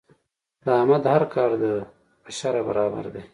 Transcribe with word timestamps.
د 0.63 0.65
احمد 0.79 1.03
هر 1.13 1.23
کار 1.33 1.51
د 1.63 1.65
په 2.23 2.29
شرعه 2.37 2.61
برابر 2.69 3.05
دی. 3.13 3.23